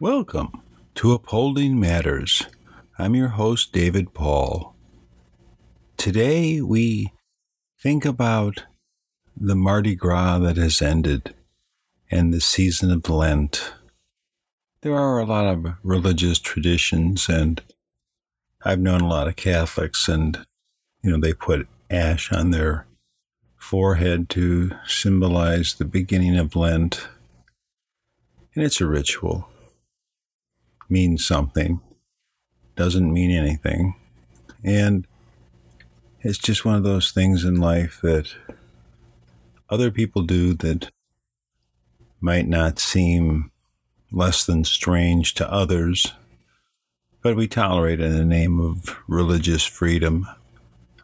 [0.00, 0.62] Welcome
[0.94, 2.46] to Upholding Matters.
[3.00, 4.76] I'm your host, David Paul.
[5.96, 7.12] Today we
[7.82, 8.62] think about
[9.36, 11.34] the Mardi Gras that has ended
[12.12, 13.72] and the season of Lent.
[14.82, 17.60] There are a lot of religious traditions, and
[18.64, 20.46] I've known a lot of Catholics, and
[21.02, 22.86] you know, they put ash on their
[23.56, 27.08] forehead to symbolize the beginning of Lent.
[28.54, 29.48] And it's a ritual
[30.88, 31.80] means something,
[32.76, 33.94] doesn't mean anything.
[34.64, 35.06] And
[36.20, 38.34] it's just one of those things in life that
[39.70, 40.90] other people do that
[42.20, 43.50] might not seem
[44.10, 46.14] less than strange to others,
[47.22, 50.26] but we tolerate in the name of religious freedom.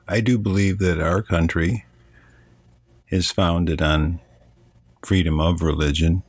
[0.08, 1.84] I do believe that our country
[3.10, 4.20] is founded on
[5.05, 6.22] freedom of religion,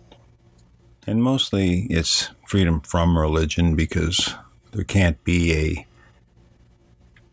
[1.08, 4.36] and mostly it's freedom from religion because
[4.72, 5.88] there can't be a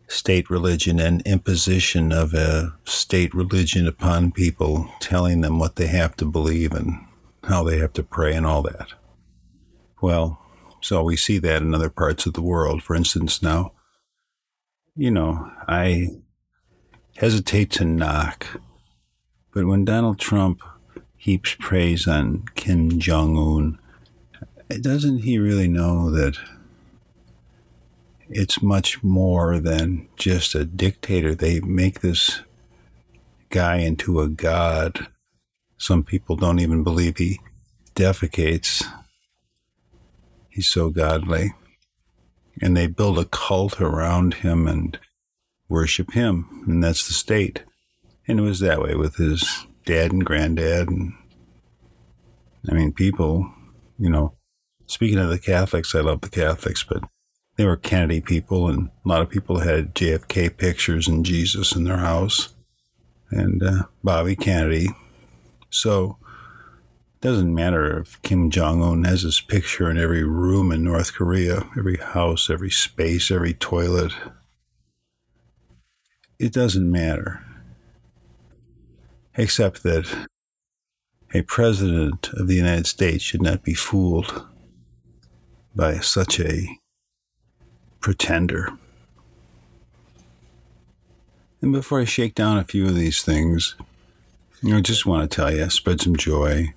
[0.07, 6.15] state religion and imposition of a state religion upon people, telling them what they have
[6.15, 6.93] to believe and
[7.43, 8.93] how they have to pray and all that.
[10.01, 10.39] Well,
[10.81, 12.83] so we see that in other parts of the world.
[12.83, 13.71] For instance, now,
[14.95, 16.09] you know, I
[17.15, 18.61] hesitate to knock,
[19.51, 20.61] but when Donald Trump
[21.15, 23.79] heaps praise on Kim Jong un,
[24.81, 26.37] doesn't he really know that
[28.29, 31.35] it's much more than just a dictator?
[31.35, 32.41] They make this
[33.49, 35.07] guy into a god.
[35.77, 37.39] Some people don't even believe he
[37.95, 38.83] defecates.
[40.49, 41.53] He's so godly.
[42.61, 44.97] And they build a cult around him and
[45.67, 47.63] worship him, and that's the state.
[48.27, 50.87] And it was that way with his dad and granddad.
[50.87, 51.13] And
[52.69, 53.51] I mean, people,
[53.97, 54.35] you know,
[54.85, 57.03] speaking of the Catholics, I love the Catholics, but
[57.55, 61.83] they were Kennedy people, and a lot of people had JFK pictures and Jesus in
[61.83, 62.55] their house,
[63.29, 64.89] and uh, Bobby Kennedy.
[65.69, 66.17] So
[67.15, 71.13] it doesn't matter if Kim Jong Un has his picture in every room in North
[71.13, 74.13] Korea, every house, every space, every toilet.
[76.39, 77.43] It doesn't matter
[79.35, 80.27] except that
[81.33, 84.45] a president of the United States should not be fooled
[85.75, 86.79] by such a
[87.99, 88.69] pretender.
[91.61, 93.75] And before I shake down a few of these things,
[94.65, 96.73] I just want to tell you, spread some joy.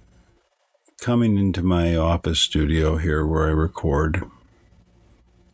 [1.00, 4.30] Coming into my office studio here where I record,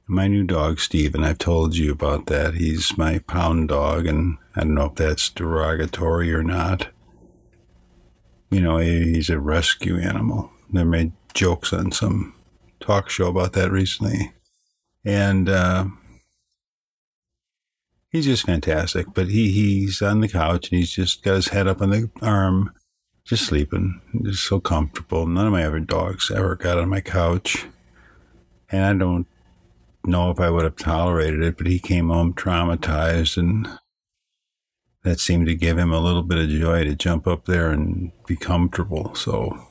[0.07, 2.55] my new dog, Steven, I've told you about that.
[2.55, 6.89] He's my pound dog, and I don't know if that's derogatory or not.
[8.51, 10.51] You know, he's a rescue animal.
[10.71, 12.35] They made jokes on some
[12.83, 14.33] talk show about that recently.
[15.05, 15.87] And uh,
[18.11, 19.07] he's just fantastic.
[19.15, 22.11] But he he's on the couch and he's just got his head up on the
[22.21, 22.73] arm,
[23.25, 25.27] just sleeping, just so comfortable.
[25.27, 27.67] None of my other dogs ever got on my couch.
[28.71, 29.27] And I don't
[30.05, 33.69] know if I would have tolerated it, but he came home traumatized and
[35.05, 38.13] that seemed to give him a little bit of joy to jump up there and
[38.27, 39.15] be comfortable.
[39.15, 39.67] So,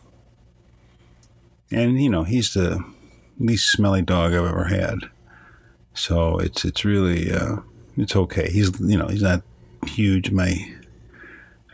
[1.72, 2.84] and you know, he's the
[3.41, 5.00] least smelly dog I've ever had.
[5.94, 7.57] So it's it's really uh,
[7.97, 8.50] it's okay.
[8.50, 9.44] He's you know he's not
[9.85, 10.31] huge.
[10.31, 10.56] My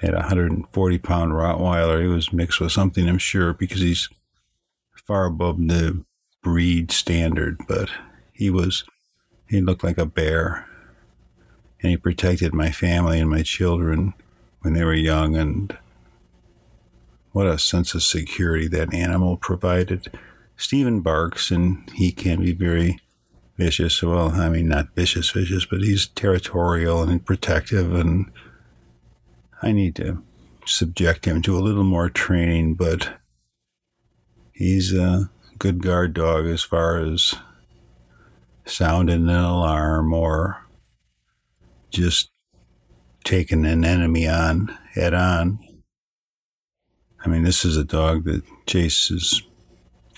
[0.01, 2.01] I had a 140 pound Rottweiler.
[2.01, 4.09] He was mixed with something, I'm sure, because he's
[5.05, 6.03] far above the
[6.44, 7.59] breed standard.
[7.67, 7.90] But
[8.31, 8.84] he was
[9.49, 10.67] he looked like a bear,
[11.81, 14.13] and he protected my family and my children
[14.61, 15.35] when they were young.
[15.35, 15.78] And
[17.31, 20.11] what a sense of security that animal provided.
[20.58, 23.00] Steven barks and he can be very
[23.58, 24.02] vicious.
[24.02, 27.94] Well, I mean, not vicious, vicious, but he's territorial and protective.
[27.94, 28.32] And
[29.62, 30.24] I need to
[30.66, 33.20] subject him to a little more training, but
[34.52, 37.36] he's a good guard dog as far as
[38.66, 40.66] sounding an alarm or
[41.90, 42.30] just
[43.24, 45.59] taking an enemy on head on.
[47.24, 49.42] I mean, this is a dog that chases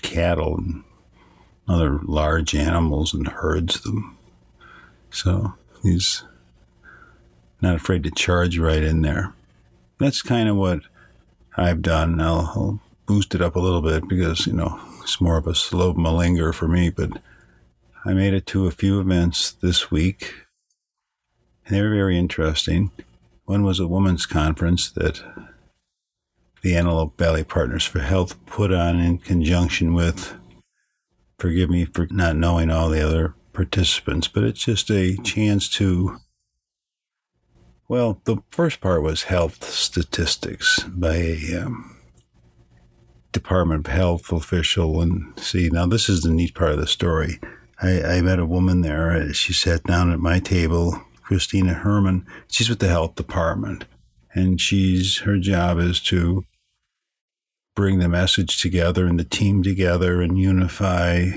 [0.02, 0.84] cattle and
[1.68, 4.16] other large animals and herds them.
[5.10, 6.24] So he's
[7.60, 9.34] not afraid to charge right in there.
[9.98, 10.80] That's kind of what
[11.56, 12.20] I've done.
[12.20, 15.54] I'll, I'll boost it up a little bit because, you know, it's more of a
[15.54, 17.20] slow malinger for me, but
[18.04, 20.34] I made it to a few events this week.
[21.66, 22.90] And they were very interesting.
[23.44, 25.22] One was a women's conference that
[26.62, 30.34] the Antelope Valley Partners for Health put on in conjunction with,
[31.38, 36.18] forgive me for not knowing all the other participants, but it's just a chance to.
[37.88, 42.00] Well, the first part was health statistics by a um,
[43.32, 45.00] Department of Health official.
[45.00, 47.40] And see, now this is the neat part of the story.
[47.82, 49.32] I, I met a woman there.
[49.32, 52.26] She sat down at my table, Christina Herman.
[52.48, 53.86] She's with the health department.
[54.32, 56.44] And she's, her job is to
[57.80, 61.30] bring the message together and the team together and unify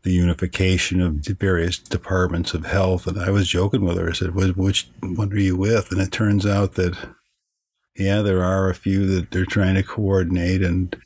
[0.00, 3.06] the unification of the various departments of health.
[3.06, 4.08] And I was joking with her.
[4.08, 5.92] I said, which one are you with?
[5.92, 6.96] And it turns out that,
[7.94, 10.96] yeah, there are a few that they're trying to coordinate and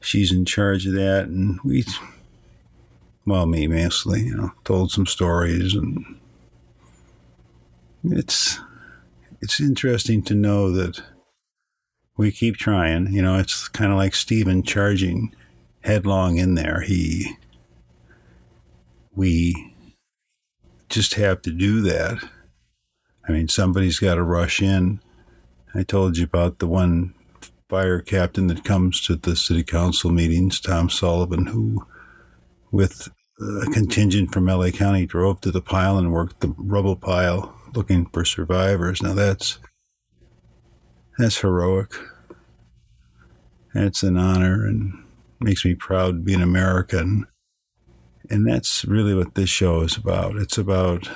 [0.00, 1.24] she's in charge of that.
[1.24, 1.84] And we,
[3.26, 6.04] well, me mostly, you know, told some stories and
[8.04, 8.60] it's,
[9.40, 11.02] it's interesting to know that
[12.20, 13.10] we keep trying.
[13.10, 15.34] You know, it's kind of like Steven charging
[15.80, 16.82] headlong in there.
[16.82, 17.34] He,
[19.14, 19.74] we
[20.90, 22.22] just have to do that.
[23.26, 25.00] I mean, somebody's got to rush in.
[25.74, 27.14] I told you about the one
[27.70, 31.86] fire captain that comes to the city council meetings, Tom Sullivan, who,
[32.70, 33.08] with
[33.40, 38.04] a contingent from LA County, drove to the pile and worked the rubble pile looking
[38.04, 39.00] for survivors.
[39.00, 39.58] Now that's
[41.22, 41.94] that's heroic.
[43.74, 45.04] It's an honor and
[45.40, 47.26] makes me proud to be an American.
[48.28, 50.36] And that's really what this show is about.
[50.36, 51.10] It's about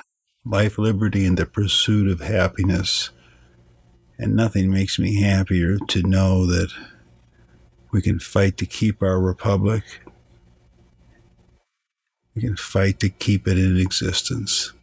[0.45, 3.11] life, liberty, and the pursuit of happiness.
[4.17, 6.71] And nothing makes me happier to know that
[7.91, 9.83] we can fight to keep our republic.
[12.33, 14.73] We can fight to keep it in existence.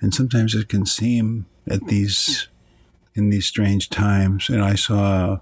[0.00, 2.48] And sometimes it can seem at these
[3.16, 4.48] in these strange times.
[4.48, 5.38] And I saw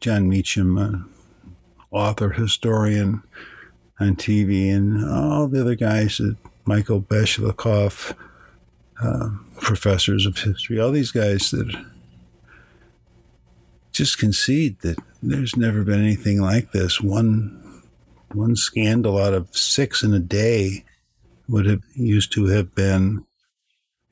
[0.00, 1.04] Jon Meacham, an
[1.90, 3.22] author, historian
[4.00, 8.14] on TV, and all the other guys, that Michael Bashlyakov,
[9.02, 9.30] uh,
[9.60, 11.74] professors of history, all these guys that
[13.92, 17.00] just concede that there's never been anything like this.
[17.00, 17.64] One
[18.32, 20.84] one scandal out of six in a day
[21.48, 23.24] would have used to have been,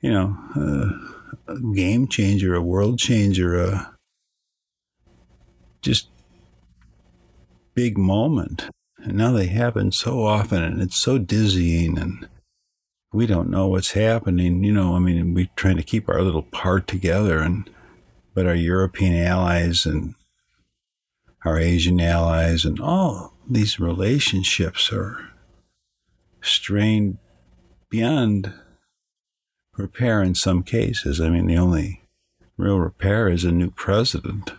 [0.01, 1.16] you know, uh,
[1.49, 3.95] a game changer, a world changer, a
[5.83, 6.09] just
[7.75, 8.69] big moment.
[8.99, 12.29] And now they happen so often and it's so dizzying and
[13.13, 14.65] we don't know what's happening.
[14.65, 17.71] You know, I mean, we're trying to keep our little part together and
[18.35, 20.15] but our European allies and
[21.45, 25.31] our Asian allies and all these relationships are
[26.43, 27.17] strained
[27.89, 28.53] beyond
[29.77, 31.21] repair in some cases.
[31.21, 32.03] I mean, the only
[32.57, 34.53] real repair is a new president.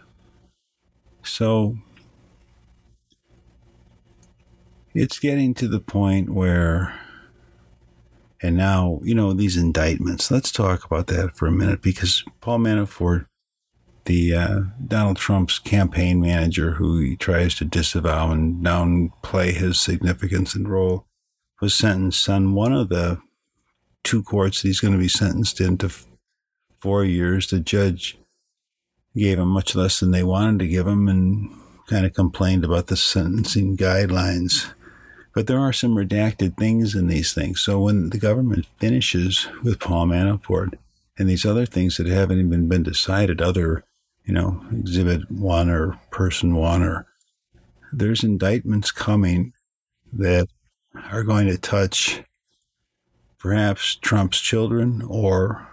[1.23, 1.77] So
[4.93, 6.99] it's getting to the point where,
[8.41, 12.59] and now, you know, these indictments, let's talk about that for a minute because Paul
[12.59, 13.25] Manafort,
[14.05, 20.55] the uh, Donald Trump's campaign manager who he tries to disavow and downplay his significance
[20.55, 21.05] and role,
[21.59, 23.19] was sentenced on one of the
[24.03, 25.91] two courts that he's going to be sentenced into
[26.79, 27.47] four years.
[27.47, 28.17] The judge
[29.15, 31.49] gave him much less than they wanted to give him and
[31.87, 34.73] kind of complained about the sentencing guidelines.
[35.33, 37.61] But there are some redacted things in these things.
[37.61, 40.73] So when the government finishes with Paul Manafort
[41.17, 43.83] and these other things that haven't even been decided, other,
[44.25, 47.07] you know, exhibit one or person one, or
[47.91, 49.53] there's indictments coming
[50.11, 50.47] that
[51.11, 52.23] are going to touch
[53.47, 55.69] perhaps Trump's children or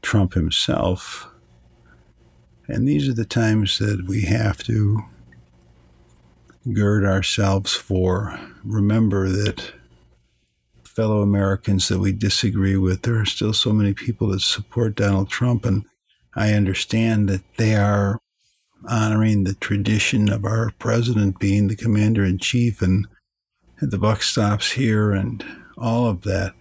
[0.00, 1.28] Trump himself.
[2.66, 5.02] And these are the times that we have to
[6.72, 8.40] gird ourselves for.
[8.64, 9.74] Remember that
[10.84, 15.28] fellow Americans that we disagree with, there are still so many people that support Donald
[15.28, 15.66] Trump.
[15.66, 15.84] And
[16.34, 18.20] I understand that they are
[18.88, 23.06] honoring the tradition of our president being the commander in chief and
[23.82, 25.44] the buck stops here and
[25.76, 26.54] all of that.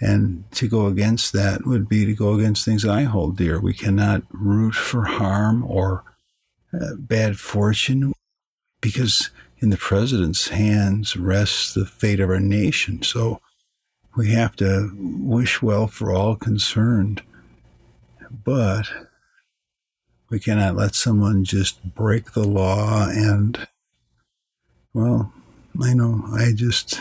[0.00, 3.60] And to go against that would be to go against things I hold dear.
[3.60, 6.04] We cannot root for harm or
[6.72, 8.12] uh, bad fortune
[8.80, 13.02] because in the president's hands rests the fate of our nation.
[13.02, 13.40] So
[14.16, 17.22] we have to wish well for all concerned.
[18.30, 18.88] But
[20.30, 23.66] we cannot let someone just break the law and,
[24.92, 25.32] well,
[25.82, 27.00] I know, I just,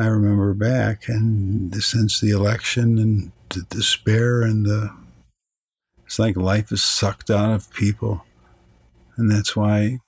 [0.00, 4.94] I remember back and since the election and the despair and the,
[6.06, 8.24] it's like life is sucked out of people.
[9.16, 9.98] And that's why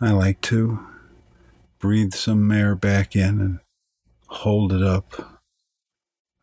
[0.00, 0.86] I like to
[1.80, 3.58] breathe some air back in and
[4.28, 5.40] hold it up.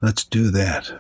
[0.01, 0.91] Let's do that.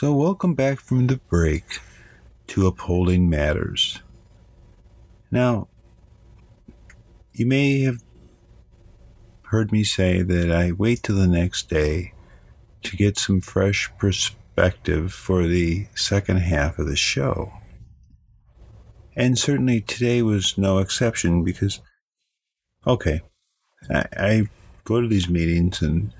[0.00, 1.80] So, welcome back from the break
[2.46, 4.00] to Upholding Matters.
[5.32, 5.66] Now,
[7.32, 8.04] you may have
[9.46, 12.12] heard me say that I wait till the next day
[12.84, 17.52] to get some fresh perspective for the second half of the show.
[19.16, 21.80] And certainly today was no exception because,
[22.86, 23.22] okay,
[23.90, 24.42] I, I
[24.84, 26.14] go to these meetings and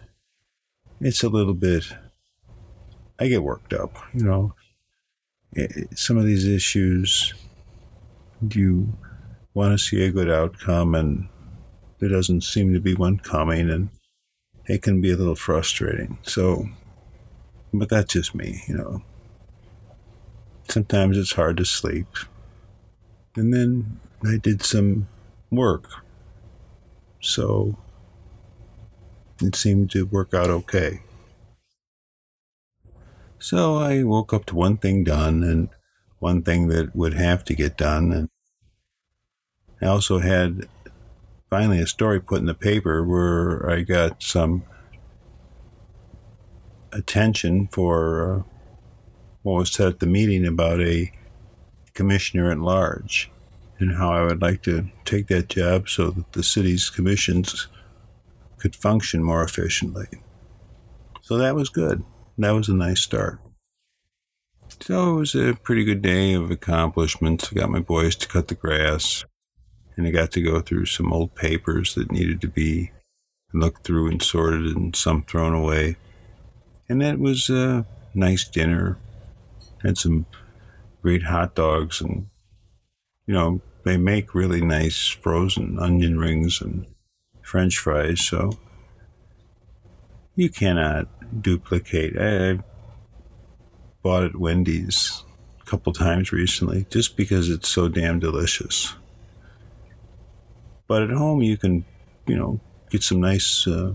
[1.01, 1.85] it's a little bit
[3.19, 3.97] I get worked up.
[4.15, 4.55] You know,
[5.95, 7.35] some of these issues,
[8.51, 8.93] you
[9.55, 11.29] want to see a good outcome, and
[11.99, 13.91] there doesn't seem to be one coming, and
[14.67, 16.19] it can be a little frustrating.
[16.23, 16.69] So,
[17.73, 19.03] but that's just me, you know.
[20.69, 22.07] Sometimes it's hard to sleep.
[23.35, 25.09] And then I did some
[25.51, 25.89] work.
[27.21, 27.77] So
[29.43, 31.01] it seemed to work out okay.
[33.41, 35.69] So I woke up to one thing done and
[36.19, 38.13] one thing that would have to get done.
[38.13, 38.29] And
[39.81, 40.69] I also had
[41.49, 44.65] finally a story put in the paper where I got some
[46.93, 48.43] attention for uh,
[49.43, 51.13] what was said at the meeting about a
[51.95, 53.31] commissioner at large
[53.79, 57.69] and how I would like to take that job so that the city's commissions
[58.59, 60.07] could function more efficiently.
[61.23, 62.03] So that was good
[62.45, 63.41] that was a nice start.
[64.81, 67.51] So it was a pretty good day of accomplishments.
[67.51, 69.25] I got my boys to cut the grass,
[69.97, 72.93] and I got to go through some old papers that needed to be
[73.53, 75.97] looked through and sorted, and some thrown away.
[76.89, 78.99] And that was a nice dinner.
[79.83, 80.27] Had some
[81.03, 82.27] great hot dogs and
[83.29, 86.87] you know, they make really nice frozen onion rings and
[87.43, 88.25] French fries.
[88.25, 88.59] So
[90.39, 91.09] you cannot
[91.43, 92.17] duplicate.
[92.17, 92.61] I
[94.05, 95.25] bought at Wendy's
[95.61, 98.95] a couple times recently just because it's so damn delicious.
[100.87, 101.85] But at home, you can,
[102.29, 103.95] you know, get some nice uh,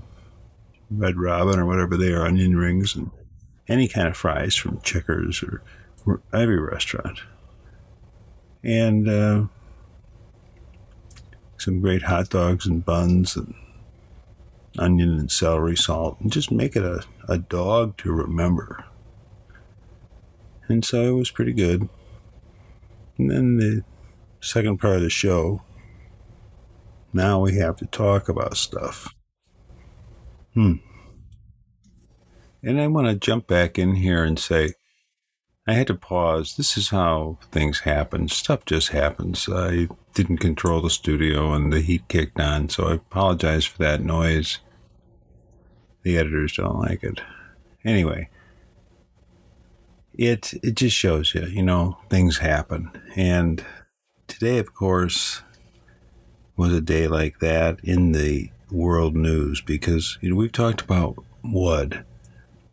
[0.91, 3.09] red robin or whatever they are, onion rings, and
[3.69, 7.21] any kind of fries from Checkers or every restaurant.
[8.65, 9.45] And uh,
[11.57, 13.55] some great hot dogs and buns and
[14.77, 18.85] onion and celery salt and just make it a, a dog to remember.
[20.67, 21.89] And so it was pretty good.
[23.17, 23.83] And then the
[24.41, 25.61] second part of the show,
[27.11, 29.13] now we have to talk about stuff.
[30.53, 30.75] Hmm.
[32.63, 34.73] And I want to jump back in here and say,
[35.67, 36.55] I had to pause.
[36.55, 38.27] This is how things happen.
[38.27, 39.47] Stuff just happens.
[39.49, 44.01] I didn't control the studio and the heat kicked on, so I apologize for that
[44.01, 44.59] noise.
[46.03, 47.21] The editors don't like it.
[47.83, 48.29] Anyway,
[50.13, 52.91] it it just shows you, you know, things happen.
[53.15, 53.63] And
[54.27, 55.41] today, of course,
[56.55, 61.15] was a day like that in the world news because you know we've talked about
[61.43, 62.05] WUD,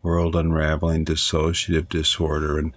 [0.03, 2.75] world unraveling dissociative disorder, and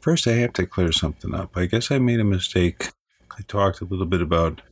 [0.00, 1.56] First, I have to clear something up.
[1.56, 2.92] I guess I made a mistake.
[3.36, 4.62] I talked a little bit about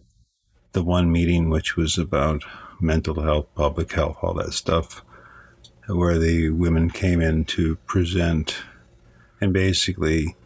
[0.72, 2.42] the one meeting, which was about
[2.80, 5.02] mental health, public health, all that stuff,
[5.86, 8.62] where the women came in to present
[9.40, 10.36] and basically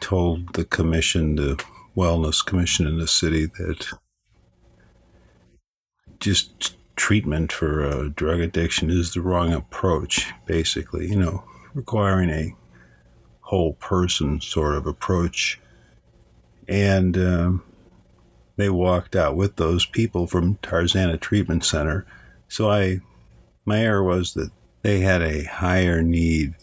[0.00, 1.62] told the commission, the
[1.96, 3.88] wellness commission in the city, that
[6.20, 11.44] just treatment for uh, drug addiction is the wrong approach, basically, you know,
[11.74, 12.54] requiring a
[13.40, 15.60] whole person sort of approach.
[16.68, 17.62] And um,
[18.58, 22.04] they walked out with those people from Tarzana Treatment Center.
[22.48, 22.98] So I,
[23.64, 24.50] my error was that
[24.82, 26.54] they had a higher need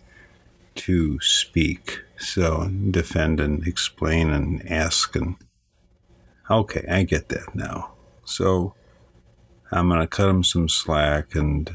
[0.76, 2.02] to speak.
[2.18, 5.38] So defend and explain and ask and
[6.52, 7.94] okay, I get that now.
[8.26, 8.76] So
[9.72, 11.74] I'm to cut them some slack and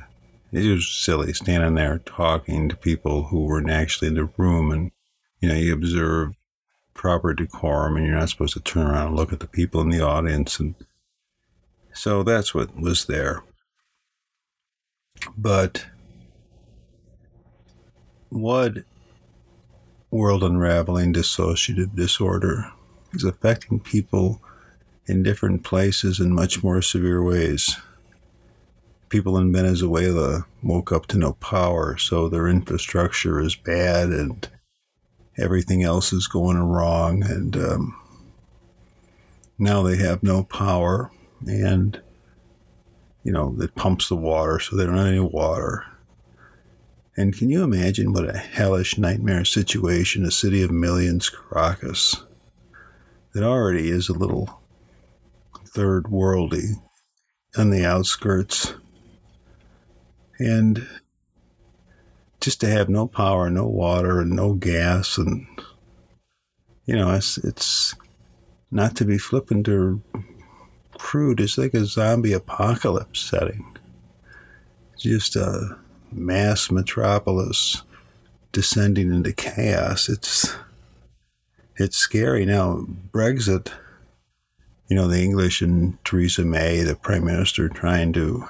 [0.53, 4.91] it was silly standing there talking to people who weren't actually in the room and
[5.41, 6.35] you know, you observe
[7.01, 9.89] proper decorum and you're not supposed to turn around and look at the people in
[9.89, 10.61] the audience.
[10.61, 10.75] And
[11.95, 13.43] so that's what was there.
[15.35, 15.87] But
[18.29, 18.85] what
[20.11, 22.71] world unraveling dissociative disorder
[23.15, 24.43] is affecting people
[25.07, 27.79] in different places in much more severe ways.
[29.09, 34.51] People in Venezuela woke up to no power, so their infrastructure is bad and
[35.39, 38.01] everything else is going wrong, and um,
[39.59, 41.11] now they have no power,
[41.47, 42.01] and
[43.23, 45.85] you know it pumps the water, so they don't have any water.
[47.17, 52.25] And can you imagine what a hellish nightmare situation a city of millions, Caracas,
[53.35, 54.63] that already is a little
[55.67, 56.75] third worldy
[57.57, 58.75] on the outskirts,
[60.39, 60.87] and
[62.41, 65.47] just to have no power, no water, and no gas, and
[66.87, 67.95] you know, it's it's
[68.71, 69.99] not to be flippant or
[70.99, 71.41] crude.
[71.41, 73.77] It's like a zombie apocalypse setting.
[74.99, 75.77] Just a
[76.13, 77.83] mass metropolis
[78.53, 80.09] descending into chaos.
[80.09, 80.55] It's
[81.77, 82.87] it's scary now.
[83.13, 83.71] Brexit,
[84.89, 88.47] you know, the English and Theresa May, the Prime Minister, trying to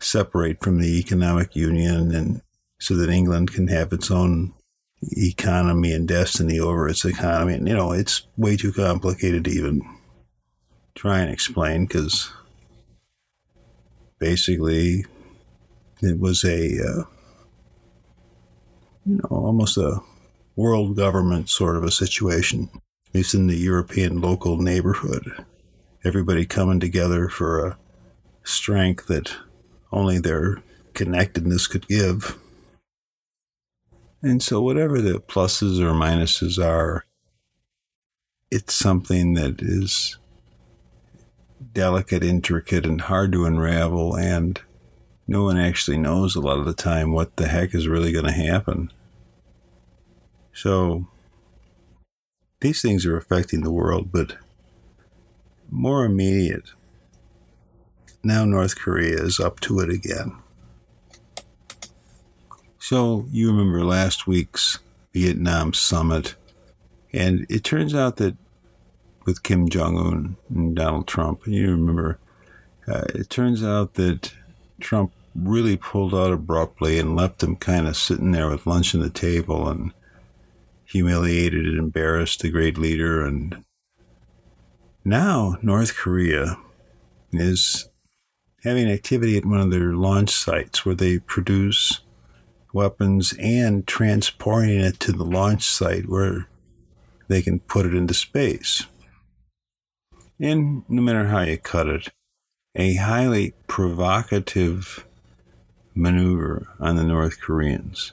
[0.00, 2.40] separate from the economic union and
[2.78, 4.52] so that England can have its own
[5.02, 7.54] economy and destiny over its economy.
[7.54, 9.82] And, you know, it's way too complicated to even
[10.94, 12.30] try and explain because
[14.18, 15.04] basically
[16.02, 17.04] it was a, uh,
[19.06, 20.00] you know, almost a
[20.56, 25.44] world government sort of a situation, at least in the European local neighborhood.
[26.04, 27.78] Everybody coming together for a
[28.42, 29.32] strength that
[29.92, 30.62] only their
[30.94, 32.36] connectedness could give.
[34.22, 37.04] And so, whatever the pluses or minuses are,
[38.50, 40.16] it's something that is
[41.72, 44.16] delicate, intricate, and hard to unravel.
[44.16, 44.60] And
[45.28, 48.24] no one actually knows a lot of the time what the heck is really going
[48.24, 48.90] to happen.
[50.52, 51.06] So,
[52.60, 54.36] these things are affecting the world, but
[55.70, 56.72] more immediate.
[58.24, 60.36] Now, North Korea is up to it again.
[62.88, 64.78] So, you remember last week's
[65.12, 66.36] Vietnam summit,
[67.12, 68.34] and it turns out that
[69.26, 71.46] with Kim Jong Un and Donald Trump.
[71.46, 72.18] You remember,
[72.90, 74.32] uh, it turns out that
[74.80, 79.02] Trump really pulled out abruptly and left him kind of sitting there with lunch on
[79.02, 79.92] the table and
[80.86, 83.22] humiliated and embarrassed the great leader.
[83.22, 83.64] And
[85.04, 86.56] now North Korea
[87.34, 87.90] is
[88.64, 92.00] having activity at one of their launch sites where they produce
[92.72, 96.48] weapons and transporting it to the launch site where
[97.28, 98.86] they can put it into space.
[100.40, 102.08] And no matter how you cut it,
[102.74, 105.04] a highly provocative
[105.94, 108.12] maneuver on the North Koreans.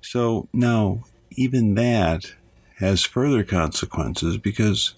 [0.00, 2.32] So now, even that
[2.76, 4.94] has further consequences because,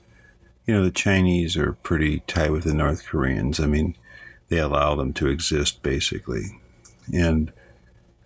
[0.67, 3.61] you know, the Chinese are pretty tight with the North Koreans.
[3.61, 3.97] I mean,
[4.49, 6.61] they allow them to exist basically.
[7.13, 7.53] And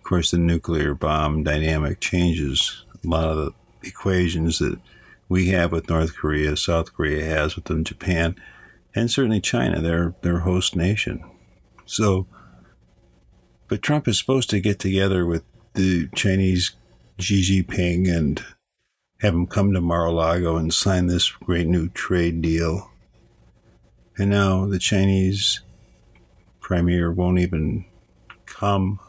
[0.05, 4.79] of course, the nuclear bomb dynamic changes a lot of the equations that
[5.27, 8.35] we have with North Korea, South Korea has with them, Japan,
[8.93, 11.23] and certainly China, their their host nation.
[11.87, 12.27] So,
[13.67, 15.41] but Trump is supposed to get together with
[15.73, 16.75] the Chinese
[17.17, 18.45] Xi Jinping and
[19.21, 22.91] have him come to Mar-a-Lago and sign this great new trade deal.
[24.19, 25.61] And now the Chinese
[26.59, 27.85] premier won't even
[28.45, 28.99] come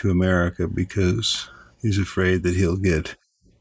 [0.00, 1.50] to America because
[1.82, 3.16] he's afraid that he'll get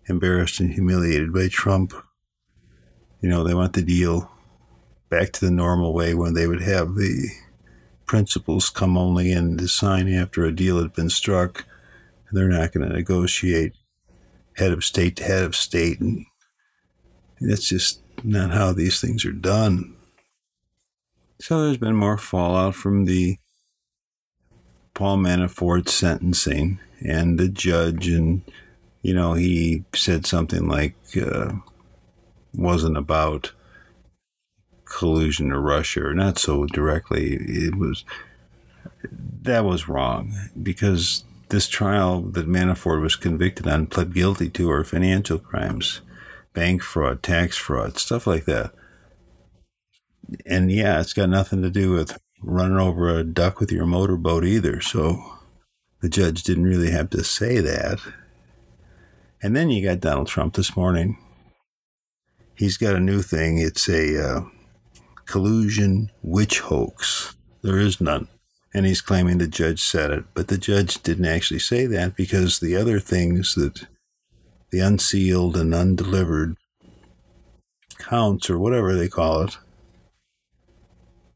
[0.08, 1.94] embarrassed and humiliated by Trump.
[3.22, 4.32] You know, they want the deal
[5.10, 7.28] back to the normal way when they would have the
[8.06, 11.66] principals come only in to sign after a deal had been struck.
[12.32, 13.74] They're not going to negotiate
[14.56, 16.00] head of state to head of state.
[16.00, 16.26] And
[17.42, 19.96] that's just not how these things are done.
[21.42, 23.40] So there's been more fallout from the
[25.00, 28.42] Paul Manafort sentencing and the judge, and
[29.02, 31.54] you know, he said something like uh,
[32.54, 33.54] wasn't about
[34.84, 37.38] collusion to Russia, or not so directly.
[37.40, 38.04] It was
[39.42, 44.84] that was wrong because this trial that Manafort was convicted on pled guilty to are
[44.84, 46.02] financial crimes,
[46.54, 48.74] bank fraud, tax fraud, stuff like that.
[50.46, 54.46] And yeah, it's got nothing to do with running over a duck with your motorboat
[54.46, 54.82] either.
[54.82, 55.40] So
[56.02, 58.00] the judge didn't really have to say that.
[59.42, 61.18] And then you got Donald Trump this morning.
[62.56, 63.58] He's got a new thing.
[63.58, 64.42] It's a uh,
[65.26, 67.36] collusion witch hoax.
[67.62, 68.28] There is none.
[68.74, 72.60] And he's claiming the judge said it, but the judge didn't actually say that because
[72.60, 73.88] the other things that
[74.72, 76.56] the unsealed and undelivered
[77.98, 79.58] counts or whatever they call it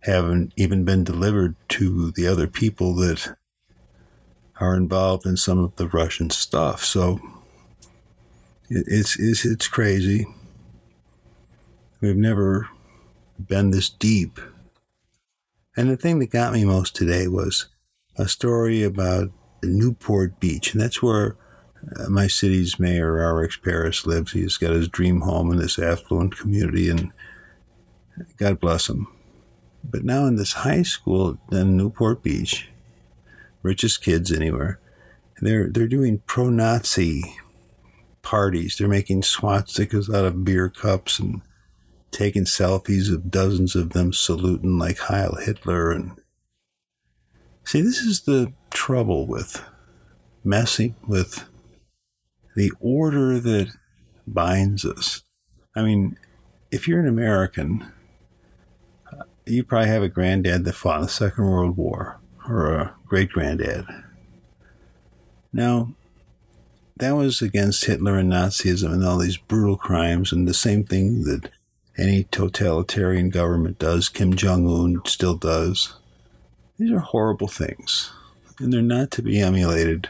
[0.03, 3.35] haven't even been delivered to the other people that
[4.59, 6.83] are involved in some of the Russian stuff.
[6.83, 7.19] So
[8.69, 10.25] it's it's it's crazy.
[12.01, 12.69] We've never
[13.39, 14.39] been this deep.
[15.75, 17.67] And the thing that got me most today was
[18.17, 19.31] a story about
[19.63, 21.35] Newport Beach, and that's where
[21.97, 24.33] uh, my city's mayor, Rex Parris, lives.
[24.33, 27.11] He's got his dream home in this affluent community, and
[28.37, 29.07] God bless him.
[29.83, 32.69] But now in this high school in Newport Beach,
[33.61, 34.79] richest kids anywhere,
[35.41, 37.35] they're they're doing pro-Nazi
[38.21, 38.77] parties.
[38.77, 41.41] They're making swastikas out of beer cups and
[42.11, 46.11] taking selfies of dozens of them saluting like Heil Hitler and
[47.63, 49.63] see this is the trouble with
[50.43, 51.49] messing with
[52.55, 53.69] the order that
[54.27, 55.23] binds us.
[55.75, 56.17] I mean,
[56.71, 57.91] if you're an American
[59.45, 63.29] you probably have a granddad that fought in the Second World War or a great
[63.29, 63.85] granddad.
[65.51, 65.93] Now,
[66.97, 71.23] that was against Hitler and Nazism and all these brutal crimes, and the same thing
[71.23, 71.49] that
[71.97, 75.95] any totalitarian government does, Kim Jong un still does.
[76.77, 78.11] These are horrible things,
[78.59, 80.09] and they're not to be emulated.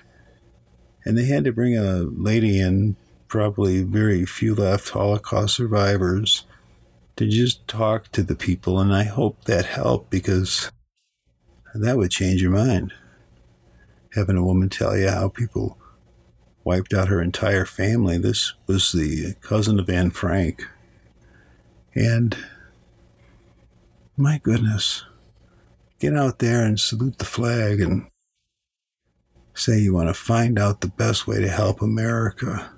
[1.05, 2.95] And they had to bring a lady in,
[3.27, 6.45] probably very few left Holocaust survivors,
[7.15, 8.79] to just talk to the people.
[8.79, 10.71] And I hope that helped because
[11.73, 12.93] that would change your mind.
[14.13, 15.77] Having a woman tell you how people
[16.63, 18.17] wiped out her entire family.
[18.17, 20.63] This was the cousin of Anne Frank.
[21.95, 22.37] And
[24.15, 25.03] my goodness,
[25.99, 28.07] get out there and salute the flag and
[29.53, 32.71] say you want to find out the best way to help America.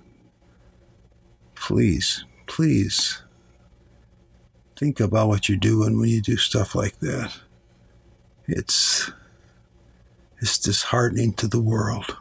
[1.55, 3.21] Please, please
[4.75, 7.33] think about what you're doing when you do stuff like that.
[8.47, 9.11] It's
[10.39, 12.17] it's disheartening to the world.